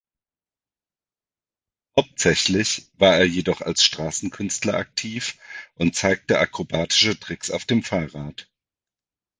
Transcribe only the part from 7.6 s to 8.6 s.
dem Fahrrad.